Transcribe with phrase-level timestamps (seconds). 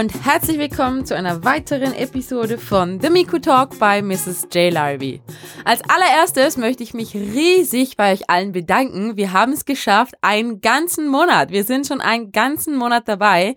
[0.00, 4.48] Und herzlich willkommen zu einer weiteren Episode von The Miku Talk bei Mrs.
[4.50, 4.72] J.
[4.72, 5.20] Larby.
[5.66, 9.18] Als allererstes möchte ich mich riesig bei euch allen bedanken.
[9.18, 11.50] Wir haben es geschafft, einen ganzen Monat.
[11.50, 13.56] Wir sind schon einen ganzen Monat dabei,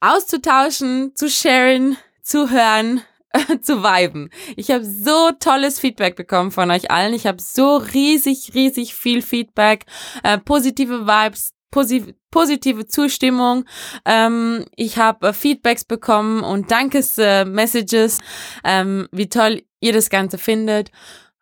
[0.00, 3.02] auszutauschen, zu sharen, zu hören,
[3.62, 4.30] zu viben.
[4.56, 7.14] Ich habe so tolles Feedback bekommen von euch allen.
[7.14, 9.86] Ich habe so riesig, riesig viel Feedback,
[10.24, 13.64] äh, positive Vibes, posi positive Zustimmung.
[14.04, 20.38] Ähm, ich habe äh, Feedbacks bekommen und Dankes-Messages, äh, ähm, wie toll ihr das Ganze
[20.38, 20.90] findet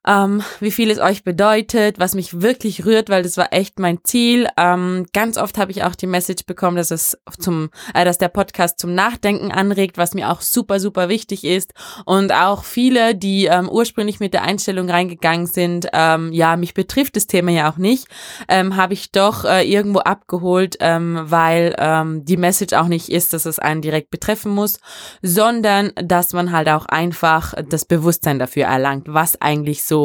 [0.08, 3.98] ähm, wie viel es euch bedeutet, was mich wirklich rührt, weil das war echt mein
[4.04, 4.48] Ziel.
[4.56, 8.28] Ähm, ganz oft habe ich auch die Message bekommen, dass es zum, äh, dass der
[8.28, 11.74] Podcast zum Nachdenken anregt, was mir auch super, super wichtig ist.
[12.06, 17.16] Und auch viele, die ähm, ursprünglich mit der Einstellung reingegangen sind, ähm, ja, mich betrifft
[17.16, 18.06] das Thema ja auch nicht,
[18.48, 23.34] ähm, habe ich doch äh, irgendwo abgeholt, ähm, weil ähm, die Message auch nicht ist,
[23.34, 24.80] dass es einen direkt betreffen muss,
[25.20, 29.97] sondern dass man halt auch einfach das Bewusstsein dafür erlangt, was eigentlich so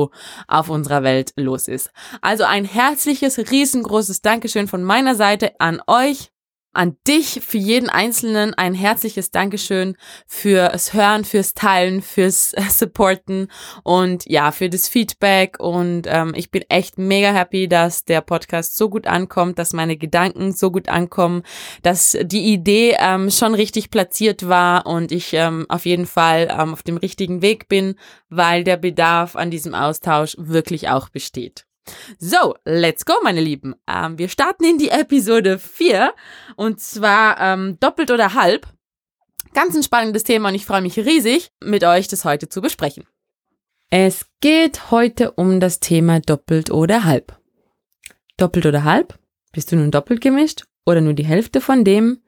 [0.48, 1.92] auf unserer Welt los ist.
[2.22, 6.33] Also ein herzliches, riesengroßes Dankeschön von meiner Seite an euch
[6.74, 9.96] an dich, für jeden Einzelnen ein herzliches Dankeschön
[10.28, 13.48] fürs Hören, fürs Teilen, fürs Supporten
[13.84, 15.60] und ja, für das Feedback.
[15.60, 19.98] Und ähm, ich bin echt mega happy, dass der Podcast so gut ankommt, dass meine
[19.98, 21.44] Gedanken so gut ankommen,
[21.84, 26.74] dass die Idee ähm, schon richtig platziert war und ich ähm, auf jeden Fall ähm,
[26.74, 27.96] auf dem richtigen Weg bin,
[28.30, 31.66] weil der Bedarf an diesem Austausch wirklich auch besteht.
[32.18, 33.76] So, let's go, meine Lieben.
[33.88, 36.14] Ähm, wir starten in die Episode 4
[36.56, 38.68] und zwar ähm, doppelt oder halb.
[39.54, 43.06] Ganz ein spannendes Thema und ich freue mich riesig, mit euch das heute zu besprechen.
[43.90, 47.38] Es geht heute um das Thema doppelt oder halb.
[48.38, 49.20] Doppelt oder halb?
[49.52, 52.20] Bist du nun doppelt gemischt oder nur die Hälfte von dem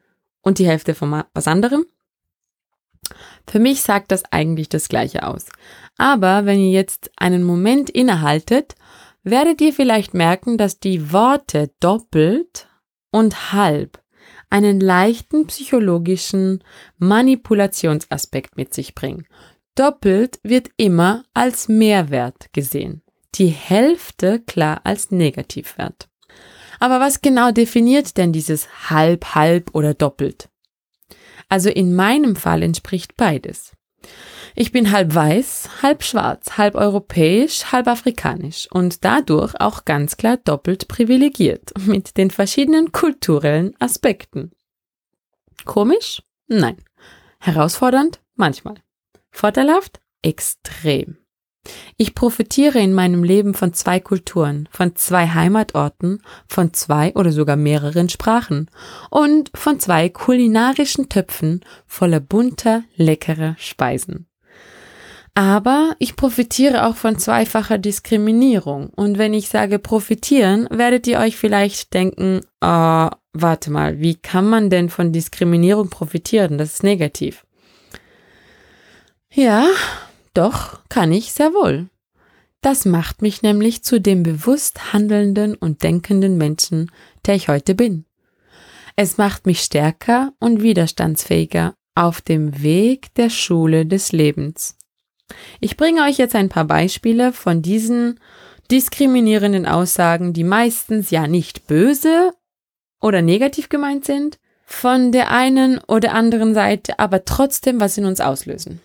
[0.41, 1.85] und die Hälfte von was anderem?
[3.47, 5.47] Für mich sagt das eigentlich das Gleiche aus.
[5.97, 8.75] Aber wenn ihr jetzt einen Moment innehaltet
[9.25, 12.69] werdet ihr vielleicht merken, dass die Worte doppelt
[13.11, 14.01] und halb
[14.49, 16.63] einen leichten psychologischen
[16.97, 19.27] Manipulationsaspekt mit sich bringen.
[19.75, 23.01] Doppelt wird immer als Mehrwert gesehen,
[23.33, 26.07] die Hälfte klar als Negativwert.
[26.79, 30.49] Aber was genau definiert denn dieses halb, halb oder doppelt?
[31.49, 33.73] Also in meinem Fall entspricht beides.
[34.57, 40.37] Ich bin halb weiß, halb schwarz, halb europäisch, halb afrikanisch und dadurch auch ganz klar
[40.37, 44.51] doppelt privilegiert mit den verschiedenen kulturellen Aspekten.
[45.65, 46.23] Komisch?
[46.47, 46.77] Nein.
[47.39, 48.21] Herausfordernd?
[48.35, 48.75] Manchmal.
[49.29, 49.99] Vorteilhaft?
[50.21, 51.17] Extrem.
[51.97, 57.57] Ich profitiere in meinem Leben von zwei Kulturen, von zwei Heimatorten, von zwei oder sogar
[57.57, 58.69] mehreren Sprachen
[59.09, 64.27] und von zwei kulinarischen Töpfen voller bunter, leckerer Speisen.
[65.37, 68.89] Aber ich profitiere auch von zweifacher Diskriminierung.
[68.89, 74.47] Und wenn ich sage profitieren, werdet ihr euch vielleicht denken, oh, warte mal, wie kann
[74.47, 76.57] man denn von Diskriminierung profitieren?
[76.57, 77.45] Das ist negativ.
[79.29, 79.67] Ja,
[80.33, 81.89] doch, kann ich sehr wohl.
[82.61, 86.89] Das macht mich nämlich zu dem bewusst handelnden und denkenden Menschen,
[87.25, 88.05] der ich heute bin.
[88.95, 94.74] Es macht mich stärker und widerstandsfähiger auf dem Weg der Schule des Lebens.
[95.59, 98.19] Ich bringe euch jetzt ein paar Beispiele von diesen
[98.71, 102.31] diskriminierenden Aussagen, die meistens ja nicht böse
[103.01, 108.19] oder negativ gemeint sind, von der einen oder anderen Seite, aber trotzdem was in uns
[108.19, 108.81] auslösen.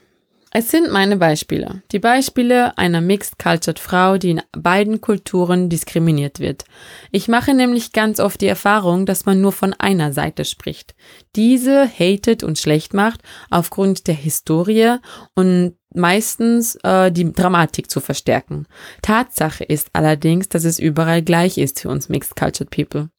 [0.52, 1.82] Es sind meine Beispiele.
[1.92, 6.64] Die Beispiele einer Mixed Cultured Frau, die in beiden Kulturen diskriminiert wird.
[7.12, 10.96] Ich mache nämlich ganz oft die Erfahrung, dass man nur von einer Seite spricht.
[11.36, 14.96] Diese hatet und schlecht macht aufgrund der Historie
[15.36, 18.66] und meistens äh, die Dramatik zu verstärken.
[19.02, 23.10] Tatsache ist allerdings, dass es überall gleich ist für uns Mixed Cultured People.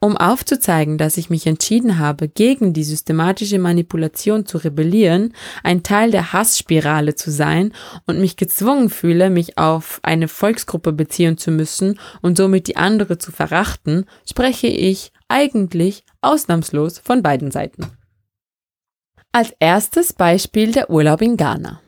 [0.00, 5.34] Um aufzuzeigen, dass ich mich entschieden habe, gegen die systematische Manipulation zu rebellieren,
[5.64, 7.72] ein Teil der Hassspirale zu sein
[8.06, 13.18] und mich gezwungen fühle, mich auf eine Volksgruppe beziehen zu müssen und somit die andere
[13.18, 17.86] zu verachten, spreche ich eigentlich ausnahmslos von beiden Seiten.
[19.32, 21.80] Als erstes Beispiel der Urlaub in Ghana.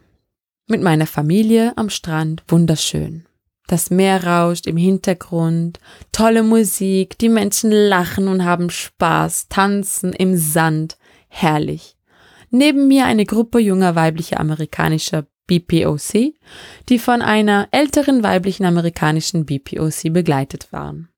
[0.71, 3.27] Mit meiner Familie am Strand wunderschön.
[3.67, 5.81] Das Meer rauscht im Hintergrund,
[6.13, 10.97] tolle Musik, die Menschen lachen und haben Spaß, tanzen im Sand,
[11.27, 11.97] herrlich.
[12.51, 16.35] Neben mir eine Gruppe junger weiblicher amerikanischer BPOC,
[16.89, 21.09] die von einer älteren weiblichen amerikanischen BPOC begleitet waren.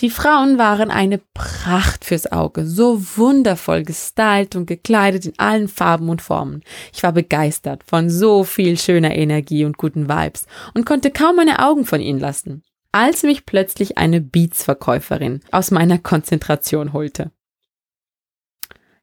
[0.00, 6.08] Die Frauen waren eine Pracht fürs Auge, so wundervoll gestylt und gekleidet in allen Farben
[6.08, 6.62] und Formen.
[6.92, 11.58] Ich war begeistert von so viel schöner Energie und guten Vibes und konnte kaum meine
[11.58, 12.62] Augen von ihnen lassen,
[12.92, 17.30] als mich plötzlich eine Beats-Verkäuferin aus meiner Konzentration holte.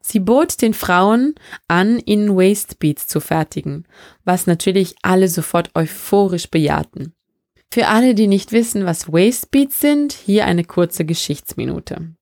[0.09, 1.35] Sie bot den Frauen
[1.67, 3.85] an, in Waist Beats zu fertigen,
[4.23, 7.13] was natürlich alle sofort euphorisch bejahten.
[7.73, 12.13] Für alle, die nicht wissen, was Waistbeats sind, hier eine kurze Geschichtsminute.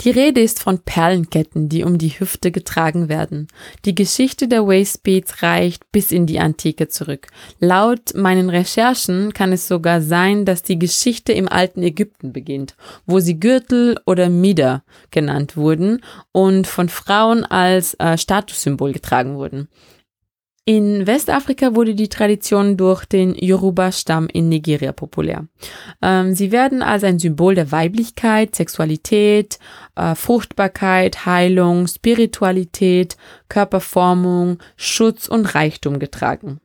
[0.00, 3.48] Die Rede ist von Perlenketten, die um die Hüfte getragen werden.
[3.84, 7.28] Die Geschichte der Waistbeats reicht bis in die Antike zurück.
[7.58, 12.76] Laut meinen Recherchen kann es sogar sein, dass die Geschichte im alten Ägypten beginnt,
[13.06, 16.02] wo sie Gürtel oder Mieder genannt wurden
[16.32, 19.68] und von Frauen als äh, Statussymbol getragen wurden.
[20.70, 25.48] In Westafrika wurde die Tradition durch den Yoruba-Stamm in Nigeria populär.
[26.00, 29.58] Ähm, sie werden als ein Symbol der Weiblichkeit, Sexualität,
[29.96, 33.16] äh, Fruchtbarkeit, Heilung, Spiritualität,
[33.48, 36.60] Körperformung, Schutz und Reichtum getragen.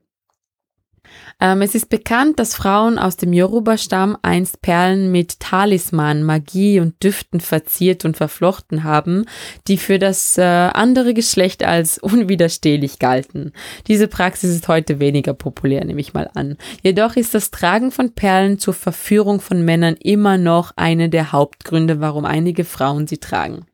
[1.39, 7.03] Ähm, es ist bekannt, dass Frauen aus dem Yoruba-Stamm einst Perlen mit Talisman, Magie und
[7.03, 9.25] Düften verziert und verflochten haben,
[9.67, 13.51] die für das äh, andere Geschlecht als unwiderstehlich galten.
[13.87, 16.57] Diese Praxis ist heute weniger populär, nehme ich mal an.
[16.81, 21.99] Jedoch ist das Tragen von Perlen zur Verführung von Männern immer noch eine der Hauptgründe,
[21.99, 23.65] warum einige Frauen sie tragen.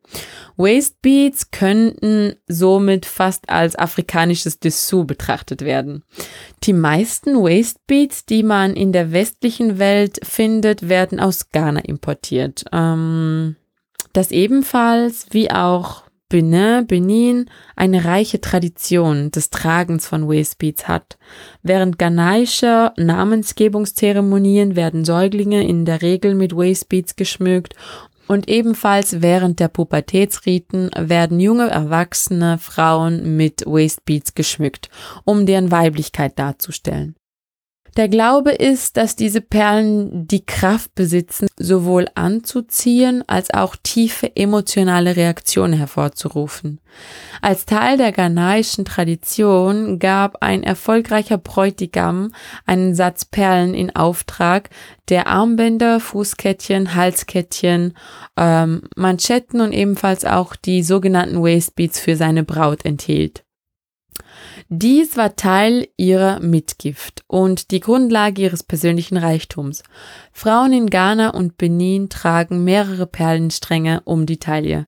[0.57, 6.03] Waistbeats könnten somit fast als afrikanisches Dessous betrachtet werden.
[6.63, 12.65] Die meisten Waistbeats, die man in der westlichen Welt findet, werden aus Ghana importiert.
[12.71, 13.55] Ähm,
[14.13, 21.17] das ebenfalls wie auch Benin, Benin eine reiche Tradition des Tragens von Waistbeats hat.
[21.61, 27.75] Während ghanaischer Namensgebungszeremonien werden Säuglinge in der Regel mit Waistbeats geschmückt
[28.31, 34.89] und ebenfalls während der Pubertätsriten werden junge erwachsene Frauen mit Waistbeats geschmückt,
[35.25, 37.17] um deren Weiblichkeit darzustellen.
[37.97, 45.17] Der Glaube ist, dass diese Perlen die Kraft besitzen, sowohl anzuziehen als auch tiefe emotionale
[45.17, 46.79] Reaktionen hervorzurufen.
[47.41, 52.31] Als Teil der ghanaischen Tradition gab ein erfolgreicher Bräutigam
[52.65, 54.69] einen Satz Perlen in Auftrag,
[55.09, 57.97] der Armbänder, Fußkettchen, Halskettchen,
[58.37, 63.43] ähm, Manschetten und ebenfalls auch die sogenannten Waistbeats für seine Braut enthielt.
[64.69, 69.83] Dies war Teil ihrer Mitgift und die Grundlage ihres persönlichen Reichtums.
[70.31, 74.85] Frauen in Ghana und Benin tragen mehrere Perlenstränge um die Taille.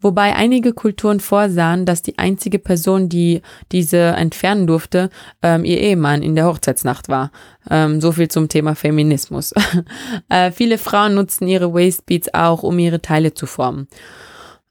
[0.00, 3.40] Wobei einige Kulturen vorsahen, dass die einzige Person, die
[3.72, 5.10] diese entfernen durfte,
[5.42, 7.32] ähm, ihr Ehemann in der Hochzeitsnacht war.
[7.70, 9.52] Ähm, so viel zum Thema Feminismus.
[10.28, 13.88] äh, viele Frauen nutzten ihre Waistbeats auch, um ihre Teile zu formen.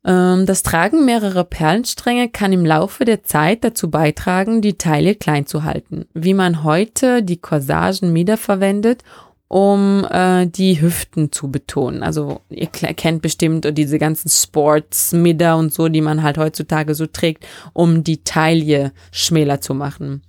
[0.05, 5.47] Ähm, das Tragen mehrerer Perlenstränge kann im Laufe der Zeit dazu beitragen, die Teile klein
[5.47, 6.05] zu halten.
[6.13, 9.03] Wie man heute die Corsagen wiederverwendet,
[9.47, 12.03] um äh, die Hüften zu betonen.
[12.03, 17.07] Also ihr kennt bestimmt diese ganzen Sports, Midder und so, die man halt heutzutage so
[17.07, 20.23] trägt, um die Taille schmäler zu machen.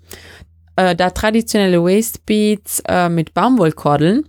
[0.77, 4.29] Äh, da traditionelle Waistbeats äh, mit Baumwollkordeln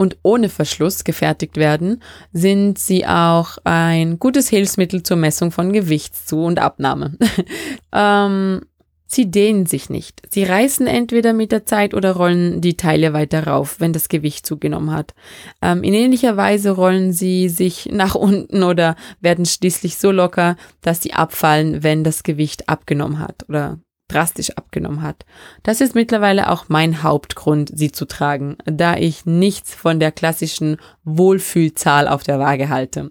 [0.00, 2.02] und ohne Verschluss gefertigt werden,
[2.32, 7.18] sind sie auch ein gutes Hilfsmittel zur Messung von Gewichtszu- und Abnahme.
[7.92, 8.62] ähm,
[9.06, 10.22] sie dehnen sich nicht.
[10.30, 14.46] Sie reißen entweder mit der Zeit oder rollen die Teile weiter rauf, wenn das Gewicht
[14.46, 15.12] zugenommen hat.
[15.60, 21.02] Ähm, in ähnlicher Weise rollen sie sich nach unten oder werden schließlich so locker, dass
[21.02, 23.80] sie abfallen, wenn das Gewicht abgenommen hat oder
[24.10, 25.24] drastisch abgenommen hat.
[25.62, 30.78] Das ist mittlerweile auch mein Hauptgrund, sie zu tragen, da ich nichts von der klassischen
[31.04, 33.10] Wohlfühlzahl auf der Waage halte.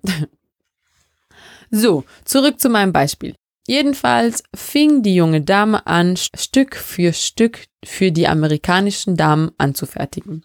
[1.72, 3.36] so, zurück zu meinem Beispiel.
[3.68, 10.44] Jedenfalls fing die junge Dame an, Stück für Stück für die amerikanischen Damen anzufertigen.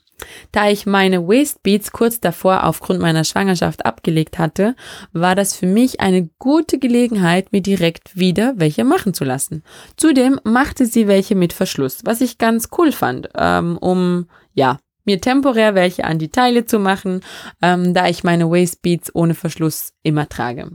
[0.52, 4.76] Da ich meine Waistbeats kurz davor aufgrund meiner Schwangerschaft abgelegt hatte,
[5.12, 9.62] war das für mich eine gute Gelegenheit, mir direkt wieder welche machen zu lassen.
[9.96, 15.20] Zudem machte sie welche mit Verschluss, was ich ganz cool fand, ähm, um, ja, mir
[15.20, 17.20] temporär welche an die Teile zu machen,
[17.60, 20.70] ähm, da ich meine Waistbeats ohne Verschluss immer trage.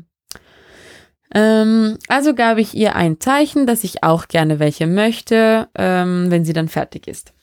[1.33, 6.45] Ähm, also gab ich ihr ein Zeichen, dass ich auch gerne welche möchte, ähm, wenn
[6.45, 7.33] sie dann fertig ist.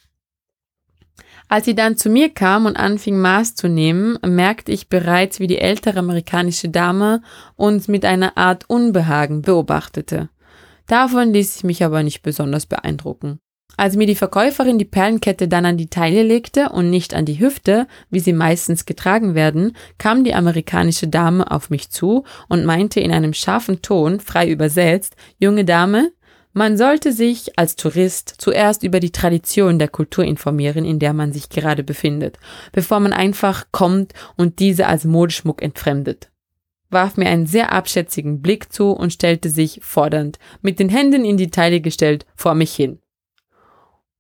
[1.48, 5.46] Als sie dann zu mir kam und anfing Maß zu nehmen, merkte ich bereits, wie
[5.46, 7.22] die ältere amerikanische Dame
[7.54, 10.28] uns mit einer Art Unbehagen beobachtete.
[10.86, 13.38] Davon ließ ich mich aber nicht besonders beeindrucken.
[13.78, 17.40] Als mir die Verkäuferin die Perlenkette dann an die Taille legte und nicht an die
[17.40, 23.00] Hüfte, wie sie meistens getragen werden, kam die amerikanische Dame auf mich zu und meinte
[23.00, 26.10] in einem scharfen Ton, frei übersetzt, junge Dame,
[26.56, 31.32] man sollte sich als Tourist zuerst über die Tradition der Kultur informieren, in der man
[31.32, 32.38] sich gerade befindet,
[32.72, 36.30] bevor man einfach kommt und diese als Modeschmuck entfremdet
[36.90, 41.36] warf mir einen sehr abschätzigen Blick zu und stellte sich fordernd, mit den Händen in
[41.36, 43.00] die Taille gestellt, vor mich hin.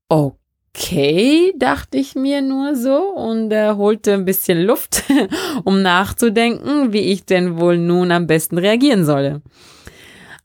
[0.08, 5.04] Okay, dachte ich mir nur so und äh, holte ein bisschen Luft,
[5.64, 9.42] um nachzudenken, wie ich denn wohl nun am besten reagieren solle.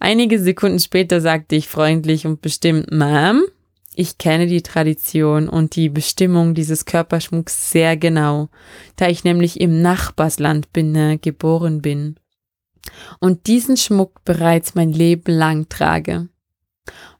[0.03, 3.43] Einige Sekunden später sagte ich freundlich und bestimmt, Ma'am,
[3.93, 8.49] ich kenne die Tradition und die Bestimmung dieses Körperschmucks sehr genau,
[8.95, 12.15] da ich nämlich im Nachbarsland bin, äh, geboren bin
[13.19, 16.29] und diesen Schmuck bereits mein Leben lang trage.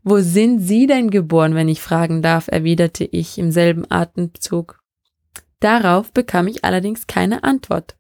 [0.02, 4.80] Wo sind Sie denn geboren, wenn ich fragen darf, erwiderte ich im selben Atemzug.
[5.60, 7.96] Darauf bekam ich allerdings keine Antwort.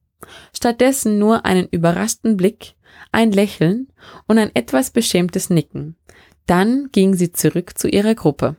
[0.55, 2.73] Stattdessen nur einen überraschten Blick,
[3.11, 3.87] ein Lächeln
[4.27, 5.95] und ein etwas beschämtes Nicken.
[6.45, 8.55] Dann ging sie zurück zu ihrer Gruppe.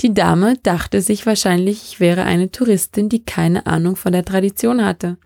[0.00, 4.84] Die Dame dachte sich wahrscheinlich, ich wäre eine Touristin, die keine Ahnung von der Tradition
[4.84, 5.18] hatte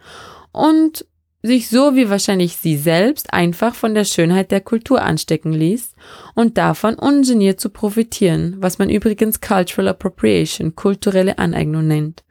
[0.51, 1.05] und
[1.43, 5.95] sich so wie wahrscheinlich sie selbst einfach von der Schönheit der Kultur anstecken ließ
[6.35, 12.23] und davon ungeniert zu profitieren, was man übrigens Cultural Appropriation, kulturelle Aneignung nennt.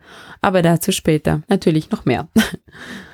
[0.42, 2.30] Aber dazu später, natürlich noch mehr.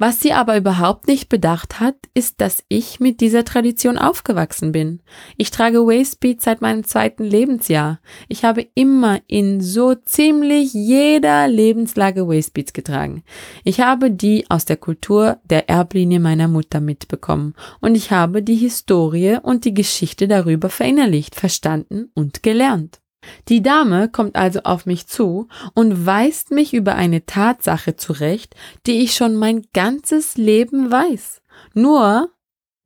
[0.00, 5.00] Was sie aber überhaupt nicht bedacht hat, ist, dass ich mit dieser Tradition aufgewachsen bin.
[5.36, 8.00] Ich trage Waistbeats seit meinem zweiten Lebensjahr.
[8.26, 13.24] Ich habe immer in so ziemlich jeder Lebenslage Waistbeats getragen.
[13.62, 18.56] Ich habe die aus der Kultur der Erblinie meiner Mutter mitbekommen und ich habe die
[18.56, 22.99] Historie und die Geschichte darüber verinnerlicht, verstanden und gelernt.
[23.48, 28.54] Die Dame kommt also auf mich zu und weist mich über eine Tatsache zurecht,
[28.86, 31.42] die ich schon mein ganzes Leben weiß.
[31.74, 32.30] Nur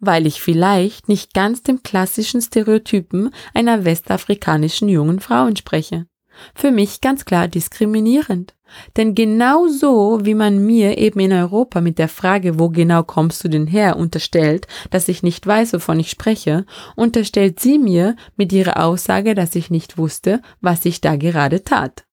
[0.06, 6.06] weil ich vielleicht nicht ganz dem klassischen Stereotypen einer westafrikanischen jungen Frau entspreche.
[6.54, 8.54] Für mich ganz klar diskriminierend.
[8.96, 13.44] Denn genau so, wie man mir eben in Europa mit der Frage, wo genau kommst
[13.44, 18.52] du denn her, unterstellt, dass ich nicht weiß, wovon ich spreche, unterstellt sie mir mit
[18.52, 22.04] ihrer Aussage, dass ich nicht wusste, was ich da gerade tat.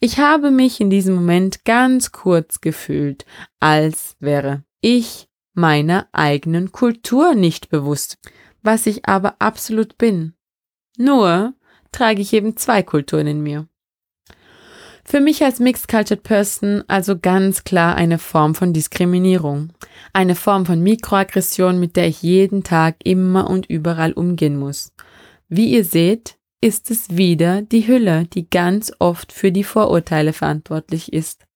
[0.00, 3.26] Ich habe mich in diesem Moment ganz kurz gefühlt,
[3.60, 8.18] als wäre ich meiner eigenen Kultur nicht bewusst,
[8.62, 10.34] was ich aber absolut bin.
[10.96, 11.54] Nur
[11.92, 13.66] trage ich eben zwei Kulturen in mir.
[15.04, 19.70] Für mich als Mixed Cultured Person also ganz klar eine Form von Diskriminierung.
[20.12, 24.92] Eine Form von Mikroaggression, mit der ich jeden Tag immer und überall umgehen muss.
[25.48, 31.10] Wie ihr seht, ist es wieder die Hülle, die ganz oft für die Vorurteile verantwortlich
[31.12, 31.46] ist.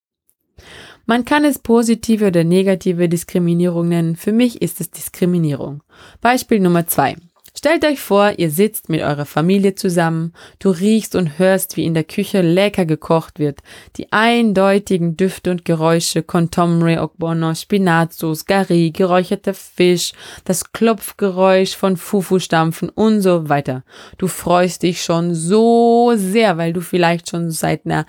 [1.05, 4.17] Man kann es positive oder negative Diskriminierung nennen.
[4.17, 5.83] Für mich ist es Diskriminierung.
[6.23, 7.17] Beispiel Nummer zwei.
[7.65, 11.95] Stellt euch vor, ihr sitzt mit eurer Familie zusammen, du riechst und hörst, wie in
[11.95, 13.61] der Küche lecker gekocht wird.
[13.97, 22.89] Die eindeutigen Düfte und Geräusche, Contomre, Ogbono, Spinatsauce, Gari, geräucherter Fisch, das Klopfgeräusch von Fufu-Stampfen
[22.89, 23.85] und so weiter.
[24.19, 28.07] Du freust dich schon so sehr, weil du vielleicht schon seit einer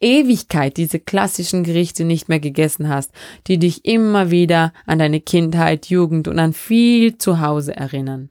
[0.00, 3.12] Ewigkeit diese klassischen Gerichte nicht mehr gegessen hast,
[3.46, 8.30] die dich immer wieder an deine Kindheit, Jugend und an viel zu Hause erinnern.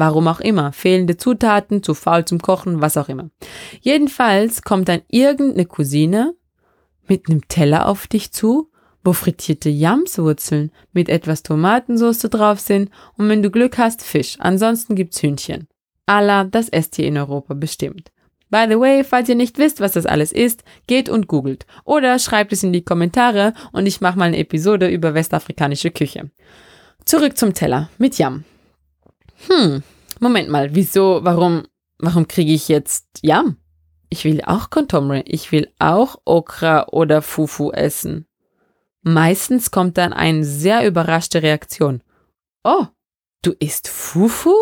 [0.00, 0.72] Warum auch immer.
[0.72, 3.28] Fehlende Zutaten, zu faul zum Kochen, was auch immer.
[3.82, 6.34] Jedenfalls kommt dann irgendeine Cousine
[7.06, 8.70] mit einem Teller auf dich zu,
[9.04, 14.36] wo frittierte Jamswurzeln mit etwas Tomatensauce drauf sind und wenn du Glück hast, Fisch.
[14.38, 15.68] Ansonsten gibt's Hühnchen.
[16.06, 18.10] Allah, das esst ihr in Europa bestimmt.
[18.48, 21.66] By the way, falls ihr nicht wisst, was das alles ist, geht und googelt.
[21.84, 26.30] Oder schreibt es in die Kommentare und ich mache mal eine Episode über westafrikanische Küche.
[27.04, 28.44] Zurück zum Teller mit Yam.
[29.48, 29.82] Hm,
[30.20, 31.64] Moment mal, wieso, warum,
[31.98, 33.56] warum kriege ich jetzt Yam?
[34.08, 38.26] Ich will auch Kontomre, ich will auch Okra oder Fufu essen.
[39.02, 42.02] Meistens kommt dann eine sehr überraschte Reaktion.
[42.64, 42.86] Oh,
[43.42, 44.54] du isst Fufu?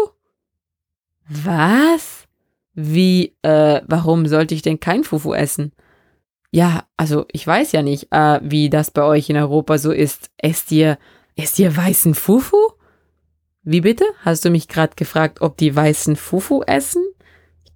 [1.28, 2.28] Was?
[2.74, 5.72] Wie, äh, warum sollte ich denn kein Fufu essen?
[6.52, 10.30] Ja, also ich weiß ja nicht, äh, wie das bei euch in Europa so ist.
[10.38, 10.98] Esst ihr,
[11.36, 12.56] esst ihr weißen Fufu?
[13.70, 14.06] Wie bitte?
[14.20, 17.04] Hast du mich gerade gefragt, ob die weißen Fufu essen?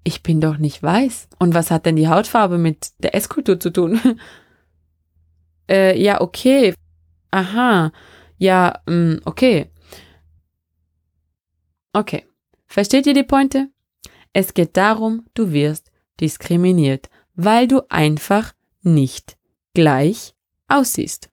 [0.05, 1.29] Ich bin doch nicht weiß.
[1.39, 4.01] Und was hat denn die Hautfarbe mit der Esskultur zu tun?
[5.71, 6.73] äh, ja, okay.
[7.31, 7.93] Aha.
[8.39, 9.71] Ja, mh, mm, okay.
[11.93, 12.25] Okay.
[12.67, 13.69] Versteht ihr die Pointe?
[14.33, 19.37] Es geht darum, du wirst diskriminiert, weil du einfach nicht
[19.75, 20.33] gleich
[20.69, 21.32] aussiehst.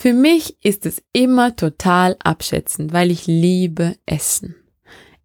[0.00, 4.54] Für mich ist es immer total abschätzend, weil ich liebe Essen.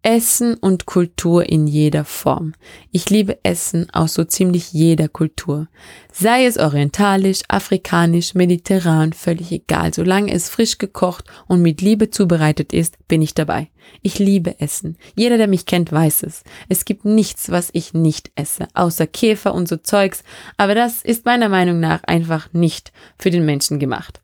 [0.02, 2.54] Essen und Kultur in jeder Form.
[2.90, 5.68] Ich liebe Essen aus so ziemlich jeder Kultur.
[6.12, 9.94] Sei es orientalisch, afrikanisch, mediterran, völlig egal.
[9.94, 13.68] Solange es frisch gekocht und mit Liebe zubereitet ist, bin ich dabei.
[14.02, 14.98] Ich liebe Essen.
[15.14, 16.42] Jeder, der mich kennt, weiß es.
[16.68, 20.24] Es gibt nichts, was ich nicht esse, außer Käfer und so Zeugs.
[20.56, 24.20] Aber das ist meiner Meinung nach einfach nicht für den Menschen gemacht.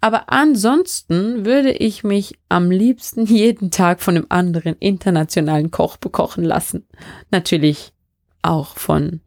[0.00, 6.44] Aber ansonsten würde ich mich am liebsten jeden Tag von einem anderen internationalen Koch bekochen
[6.44, 6.86] lassen.
[7.30, 7.92] Natürlich
[8.42, 9.20] auch von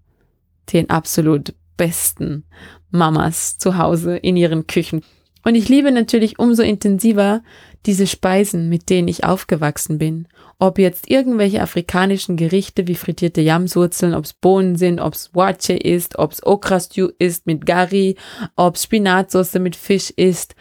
[0.74, 2.44] den absolut besten
[2.92, 5.04] Mamas zu Hause in ihren Küchen.
[5.44, 7.42] Und ich liebe natürlich umso intensiver
[7.86, 10.28] diese Speisen, mit denen ich aufgewachsen bin.
[10.60, 15.74] Ob jetzt irgendwelche afrikanischen Gerichte wie frittierte Yamswurzeln, ob es Bohnen sind, ob es Wache
[15.74, 18.16] ist, ob es Okra Stew ist mit Gari,
[18.56, 20.56] ob es Spinatsauce mit Fisch ist.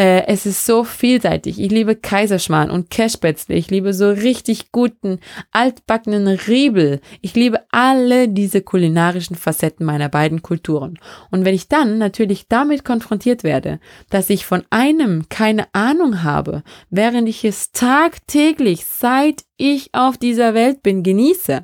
[0.00, 1.60] Äh, es ist so vielseitig.
[1.60, 3.54] Ich liebe Kaiserschmarrn und Cashspätzle.
[3.54, 5.20] Ich liebe so richtig guten,
[5.52, 7.02] altbackenen Riebel.
[7.20, 10.98] Ich liebe alle diese kulinarischen Facetten meiner beiden Kulturen.
[11.30, 13.78] Und wenn ich dann natürlich damit konfrontiert werde,
[14.08, 20.54] dass ich von einem keine Ahnung habe, während ich es tagtäglich, seit ich auf dieser
[20.54, 21.60] Welt bin, genieße,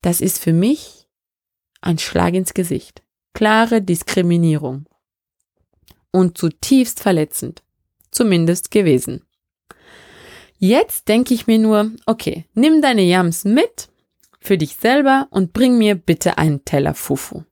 [0.00, 1.06] das ist für mich
[1.82, 3.02] ein Schlag ins Gesicht.
[3.34, 4.86] Klare Diskriminierung
[6.12, 7.62] und zutiefst verletzend.
[8.12, 9.22] Zumindest gewesen.
[10.58, 13.88] Jetzt denke ich mir nur, okay, nimm deine Yams mit
[14.40, 17.42] für dich selber und bring mir bitte einen Teller Fufu.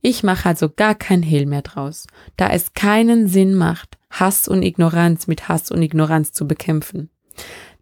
[0.00, 4.62] Ich mache also gar kein Hehl mehr draus, da es keinen Sinn macht, Hass und
[4.62, 7.10] Ignoranz mit Hass und Ignoranz zu bekämpfen.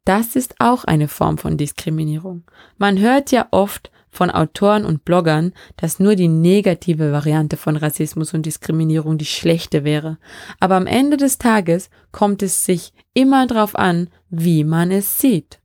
[0.05, 2.45] Das ist auch eine Form von Diskriminierung.
[2.79, 8.35] Man hört ja oft, von Autoren und Bloggern, dass nur die negative Variante von Rassismus
[8.35, 10.19] und Diskriminierung die schlechte wäre.
[10.61, 15.61] Aber am Ende des Tages kommt es sich immer darauf an, wie man es sieht.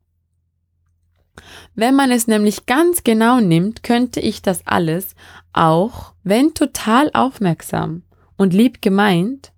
[1.75, 5.15] Wenn man es nämlich ganz genau nimmt, könnte ich das alles
[5.53, 8.03] auch, wenn total aufmerksam
[8.37, 9.51] und lieb gemeint,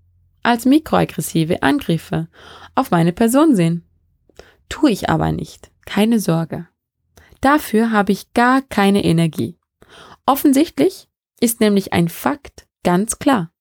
[0.44, 2.28] als mikroaggressive Angriffe
[2.76, 3.84] auf meine Person sehen.
[4.70, 5.72] Tue ich aber nicht.
[5.86, 6.68] Keine Sorge.
[7.42, 9.58] Dafür habe ich gar keine Energie.
[10.26, 13.52] Offensichtlich ist nämlich ein Fakt ganz klar.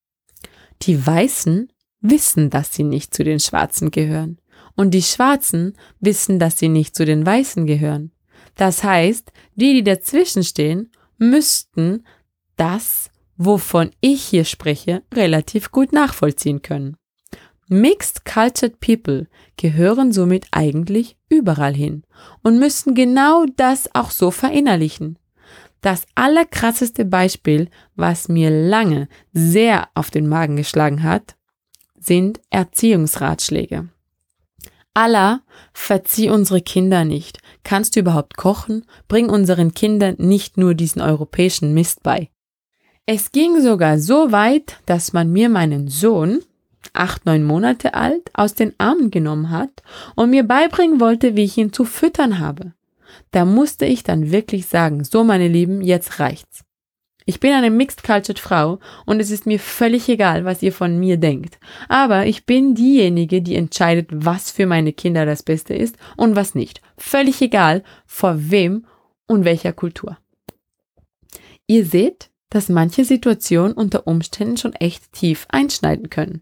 [0.83, 4.39] Die Weißen wissen, dass sie nicht zu den Schwarzen gehören.
[4.75, 8.11] Und die Schwarzen wissen, dass sie nicht zu den Weißen gehören.
[8.55, 12.05] Das heißt, die, die dazwischen stehen, müssten
[12.55, 16.97] das, wovon ich hier spreche, relativ gut nachvollziehen können.
[17.73, 22.03] Mixed Cultured People gehören somit eigentlich überall hin
[22.43, 25.17] und müssen genau das auch so verinnerlichen.
[25.79, 31.37] Das allerkrasseste Beispiel, was mir lange sehr auf den Magen geschlagen hat,
[31.97, 33.87] sind Erziehungsratschläge.
[34.93, 35.39] Allah,
[35.71, 37.39] verzieh unsere Kinder nicht.
[37.63, 38.85] Kannst du überhaupt kochen?
[39.07, 42.31] Bring unseren Kindern nicht nur diesen europäischen Mist bei.
[43.05, 46.41] Es ging sogar so weit, dass man mir meinen Sohn,
[46.93, 49.83] acht, neun Monate alt, aus den Armen genommen hat
[50.15, 52.73] und mir beibringen wollte, wie ich ihn zu füttern habe.
[53.31, 56.63] Da musste ich dann wirklich sagen, so meine Lieben, jetzt reicht's.
[57.25, 60.99] Ich bin eine Mixed Cultured Frau und es ist mir völlig egal, was ihr von
[60.99, 61.59] mir denkt.
[61.87, 66.55] Aber ich bin diejenige, die entscheidet, was für meine Kinder das Beste ist und was
[66.55, 66.81] nicht.
[66.97, 68.85] Völlig egal, vor wem
[69.27, 70.17] und welcher Kultur.
[71.67, 76.41] Ihr seht, dass manche Situationen unter Umständen schon echt tief einschneiden können.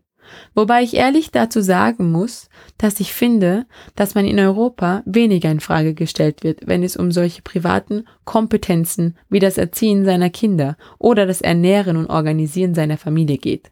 [0.56, 3.66] Wobei ich ehrlich dazu sagen muss, dass ich finde,
[3.96, 9.18] dass man in Europa weniger in Frage gestellt wird, wenn es um solche privaten Kompetenzen
[9.30, 13.72] wie das Erziehen seiner Kinder oder das Ernähren und Organisieren seiner Familie geht.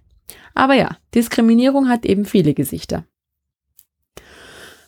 [0.53, 3.05] Aber ja, Diskriminierung hat eben viele Gesichter.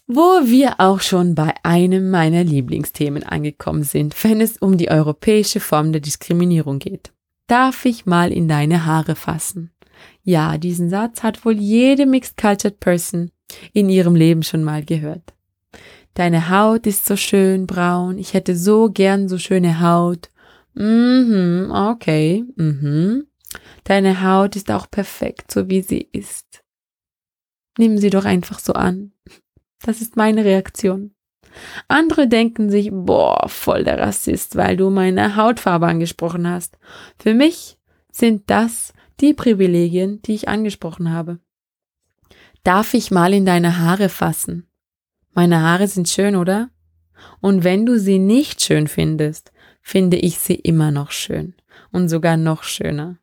[0.07, 5.59] Wo wir auch schon bei einem meiner Lieblingsthemen angekommen sind, wenn es um die europäische
[5.59, 7.11] Form der Diskriminierung geht.
[7.45, 9.71] Darf ich mal in deine Haare fassen?
[10.29, 13.31] Ja, diesen Satz hat wohl jede Mixed Cultured Person
[13.73, 15.33] in ihrem Leben schon mal gehört.
[16.13, 20.29] Deine Haut ist so schön braun, ich hätte so gern so schöne Haut.
[20.75, 23.25] Mhm, okay, mhm.
[23.85, 26.63] Deine Haut ist auch perfekt, so wie sie ist.
[27.79, 29.13] Nimm sie doch einfach so an.
[29.81, 31.15] Das ist meine Reaktion.
[31.87, 36.77] Andere denken sich, boah, voll der Rassist, weil du meine Hautfarbe angesprochen hast.
[37.17, 37.79] Für mich
[38.11, 41.39] sind das die Privilegien, die ich angesprochen habe.
[42.63, 44.67] Darf ich mal in deine Haare fassen?
[45.33, 46.69] Meine Haare sind schön, oder?
[47.41, 49.51] Und wenn du sie nicht schön findest,
[49.81, 51.55] finde ich sie immer noch schön
[51.91, 53.17] und sogar noch schöner.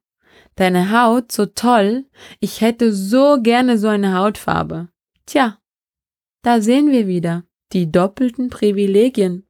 [0.54, 2.06] Deine Haut so toll,
[2.40, 4.88] ich hätte so gerne so eine Hautfarbe.
[5.26, 5.58] Tja,
[6.42, 9.46] da sehen wir wieder die doppelten Privilegien.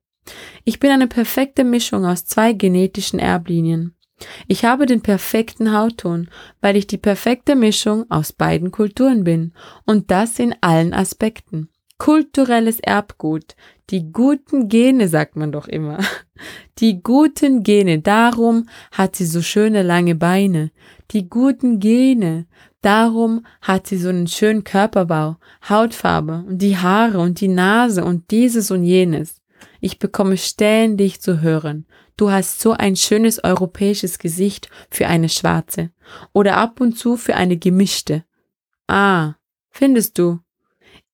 [0.64, 3.95] Ich bin eine perfekte Mischung aus zwei genetischen Erblinien.
[4.46, 6.28] Ich habe den perfekten Hautton,
[6.60, 9.52] weil ich die perfekte Mischung aus beiden Kulturen bin,
[9.84, 11.68] und das in allen Aspekten.
[11.98, 13.56] Kulturelles Erbgut,
[13.88, 15.98] die guten Gene, sagt man doch immer.
[16.78, 20.70] Die guten Gene, darum hat sie so schöne lange Beine.
[21.12, 22.46] Die guten Gene,
[22.82, 28.30] darum hat sie so einen schönen Körperbau, Hautfarbe und die Haare und die Nase und
[28.30, 29.40] dieses und jenes.
[29.80, 35.90] Ich bekomme ständig zu hören, du hast so ein schönes europäisches Gesicht für eine schwarze
[36.32, 38.24] oder ab und zu für eine gemischte.
[38.86, 39.34] Ah,
[39.70, 40.40] findest du?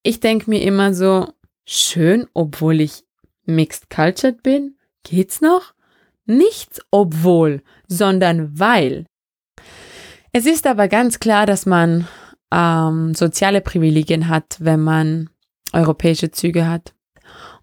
[0.03, 1.33] Ich denke mir immer so,
[1.65, 3.05] schön, obwohl ich
[3.45, 4.77] mixed cultured bin?
[5.05, 5.75] Geht's noch?
[6.27, 9.07] Nichts obwohl, sondern weil.
[10.33, 12.09] Es ist aber ganz klar, dass man
[12.53, 15.31] ähm, soziale Privilegien hat, wenn man
[15.73, 16.95] europäische Züge hat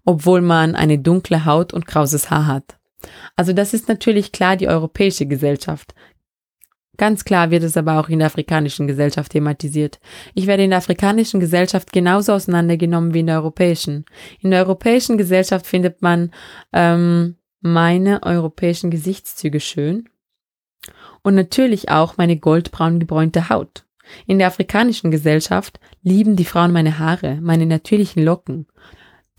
[0.04, 2.78] obwohl man eine dunkle Haut und krauses Haar hat.
[3.36, 5.94] Also das ist natürlich klar die europäische Gesellschaft.
[6.96, 10.00] Ganz klar wird es aber auch in der afrikanischen Gesellschaft thematisiert.
[10.34, 14.04] Ich werde in der afrikanischen Gesellschaft genauso auseinandergenommen wie in der europäischen.
[14.40, 16.30] In der europäischen Gesellschaft findet man
[16.74, 20.10] ähm, meine europäischen Gesichtszüge schön
[21.22, 23.86] und natürlich auch meine goldbraun gebräunte Haut.
[24.26, 28.66] In der afrikanischen Gesellschaft lieben die Frauen meine Haare, meine natürlichen Locken.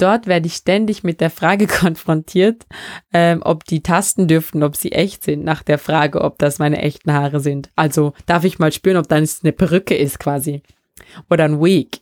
[0.02, 2.66] Dort werde ich ständig mit der Frage konfrontiert,
[3.14, 6.82] ähm, ob die Tasten dürften, ob sie echt sind, nach der Frage, ob das meine
[6.82, 7.70] echten Haare sind.
[7.76, 10.64] Also darf ich mal spüren, ob das eine Perücke ist quasi.
[11.30, 12.02] Oder ein Wig.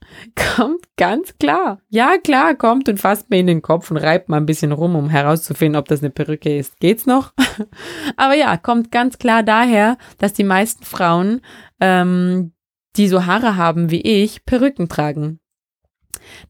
[0.56, 1.80] Kommt ganz klar.
[1.88, 4.96] Ja, klar, kommt und fasst mir in den Kopf und reibt mal ein bisschen rum,
[4.96, 6.78] um herauszufinden, ob das eine Perücke ist.
[6.80, 7.32] Geht's noch?
[8.16, 11.40] Aber ja, kommt ganz klar daher, dass die meisten Frauen,
[11.80, 12.52] ähm,
[12.96, 15.40] die so Haare haben wie ich, Perücken tragen.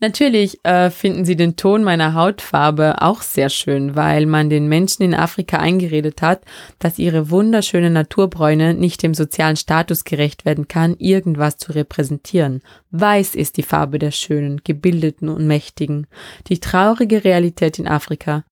[0.00, 5.02] Natürlich äh, finden sie den Ton meiner Hautfarbe auch sehr schön, weil man den Menschen
[5.02, 6.42] in Afrika eingeredet hat,
[6.78, 12.62] dass ihre wunderschöne Naturbräune nicht dem sozialen Status gerecht werden kann, irgendwas zu repräsentieren.
[12.90, 16.06] Weiß ist die Farbe der Schönen, Gebildeten und Mächtigen.
[16.48, 18.44] Die traurige Realität in Afrika.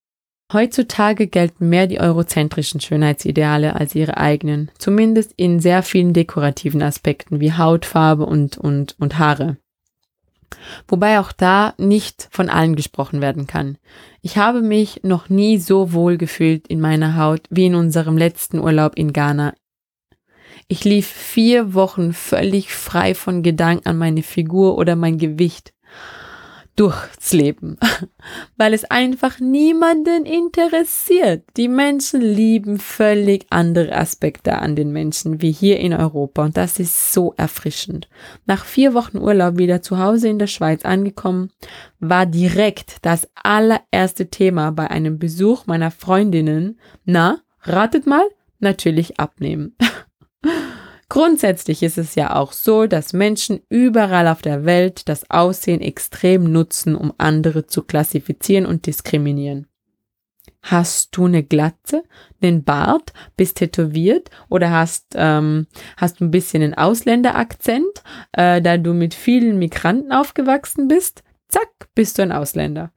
[0.53, 7.41] Heutzutage gelten mehr die eurozentrischen Schönheitsideale als ihre eigenen, zumindest in sehr vielen dekorativen Aspekten
[7.41, 9.57] wie Hautfarbe und, und, und Haare.
[10.89, 13.79] Wobei auch da nicht von allen gesprochen werden kann.
[14.23, 18.59] Ich habe mich noch nie so wohl gefühlt in meiner Haut wie in unserem letzten
[18.59, 19.55] Urlaub in Ghana.
[20.67, 25.74] Ich lief vier Wochen völlig frei von Gedanken an meine Figur oder mein Gewicht
[26.77, 27.79] durchs Leben,
[28.57, 31.45] weil es einfach niemanden interessiert.
[31.57, 36.79] Die Menschen lieben völlig andere Aspekte an den Menschen wie hier in Europa und das
[36.79, 38.09] ist so erfrischend.
[38.47, 41.51] Nach vier Wochen Urlaub wieder zu Hause in der Schweiz angekommen,
[42.01, 48.25] war direkt das allererste Thema bei einem Besuch meiner Freundinnen, na, ratet mal,
[48.59, 49.77] natürlich abnehmen.
[51.15, 56.43] Grundsätzlich ist es ja auch so, dass Menschen überall auf der Welt das Aussehen extrem
[56.51, 59.69] nutzen, um andere zu klassifizieren und diskriminieren.
[60.61, 62.03] Hast du eine Glatze,
[62.43, 68.77] einen Bart, bist tätowiert oder hast, ähm, hast du ein bisschen einen Ausländerakzent, äh, da
[68.77, 71.23] du mit vielen Migranten aufgewachsen bist?
[71.47, 72.91] Zack, bist du ein Ausländer.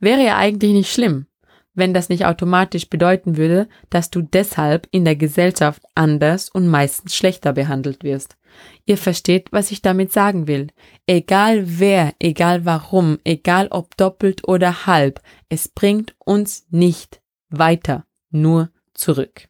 [0.00, 1.24] Wäre ja eigentlich nicht schlimm
[1.74, 7.14] wenn das nicht automatisch bedeuten würde, dass du deshalb in der Gesellschaft anders und meistens
[7.14, 8.36] schlechter behandelt wirst.
[8.84, 10.68] Ihr versteht, was ich damit sagen will.
[11.06, 18.70] Egal wer, egal warum, egal ob doppelt oder halb, es bringt uns nicht weiter, nur
[18.92, 19.48] zurück.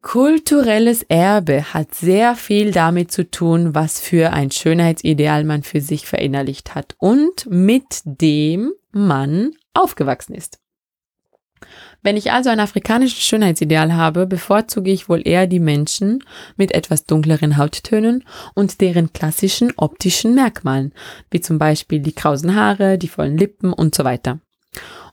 [0.00, 6.06] Kulturelles Erbe hat sehr viel damit zu tun, was für ein Schönheitsideal man für sich
[6.06, 10.58] verinnerlicht hat und mit dem man aufgewachsen ist.
[12.02, 16.22] Wenn ich also ein afrikanisches Schönheitsideal habe, bevorzuge ich wohl eher die Menschen
[16.56, 20.92] mit etwas dunkleren Hauttönen und deren klassischen optischen Merkmalen,
[21.30, 24.38] wie zum Beispiel die krausen Haare, die vollen Lippen und so weiter.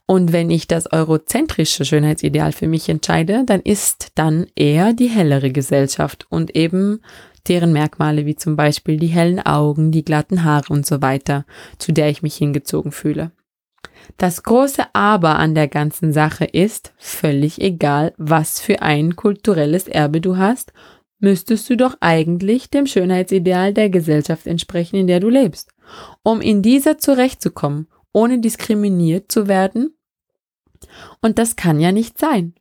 [0.06, 5.50] Und wenn ich das eurozentrische Schönheitsideal für mich entscheide, dann ist dann eher die hellere
[5.50, 7.00] Gesellschaft und eben
[7.48, 11.44] deren Merkmale wie zum Beispiel die hellen Augen, die glatten Haare und so weiter,
[11.78, 13.32] zu der ich mich hingezogen fühle.
[14.16, 20.20] Das große Aber an der ganzen Sache ist, völlig egal, was für ein kulturelles Erbe
[20.20, 20.72] du hast,
[21.18, 25.70] müsstest du doch eigentlich dem Schönheitsideal der Gesellschaft entsprechen, in der du lebst.
[26.22, 29.96] Um in dieser zurechtzukommen, ohne diskriminiert zu werden?
[31.20, 32.54] Und das kann ja nicht sein.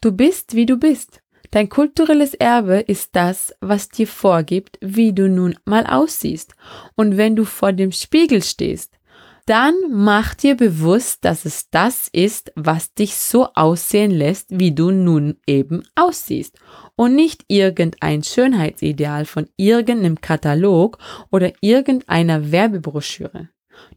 [0.00, 1.22] Du bist, wie du bist.
[1.50, 6.54] Dein kulturelles Erbe ist das, was dir vorgibt, wie du nun mal aussiehst.
[6.94, 8.98] Und wenn du vor dem Spiegel stehst,
[9.46, 14.90] dann mach dir bewusst, dass es das ist, was dich so aussehen lässt, wie du
[14.90, 16.58] nun eben aussiehst.
[16.96, 20.98] Und nicht irgendein Schönheitsideal von irgendeinem Katalog
[21.30, 23.48] oder irgendeiner Werbebroschüre.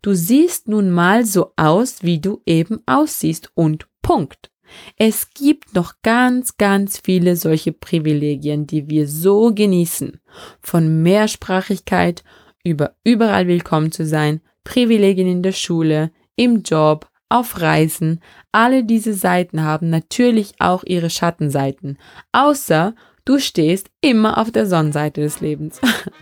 [0.02, 4.52] Du siehst nun mal so aus, wie du eben aussiehst und Punkt.
[4.98, 10.20] Es gibt noch ganz, ganz viele solche Privilegien, die wir so genießen.
[10.62, 12.24] Von Mehrsprachigkeit
[12.64, 18.22] über überall willkommen zu sein, Privilegien in der Schule, im Job, auf Reisen.
[18.52, 21.98] Alle diese Seiten haben natürlich auch ihre Schattenseiten.
[22.34, 25.80] Außer du stehst immer auf der Sonnenseite des Lebens.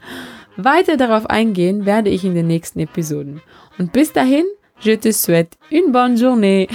[0.58, 3.42] Weiter darauf eingehen werde ich in den nächsten Episoden.
[3.80, 4.46] Und bis dahin,
[4.80, 6.68] je te souhaite une bonne journée.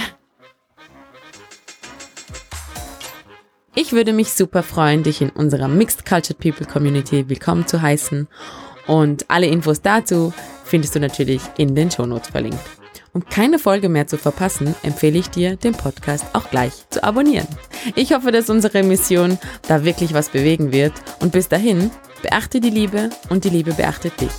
[3.75, 8.27] Ich würde mich super freuen, dich in unserer Mixed Cultured People Community willkommen zu heißen.
[8.89, 12.59] Und alle Infos dazu findest du natürlich in den Shownotes verlinkt.
[13.13, 17.47] Um keine Folge mehr zu verpassen, empfehle ich dir, den Podcast auch gleich zu abonnieren.
[17.95, 20.93] Ich hoffe, dass unsere Mission da wirklich was bewegen wird.
[21.19, 21.91] Und bis dahin,
[22.23, 24.31] beachte die Liebe und die Liebe beachtet dich.